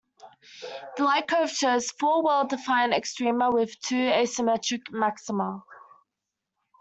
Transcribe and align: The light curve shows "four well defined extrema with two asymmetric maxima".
The 0.97 1.03
light 1.03 1.27
curve 1.27 1.51
shows 1.51 1.91
"four 1.91 2.23
well 2.23 2.47
defined 2.47 2.91
extrema 2.91 3.53
with 3.53 3.79
two 3.81 3.93
asymmetric 4.09 4.91
maxima". 4.91 5.63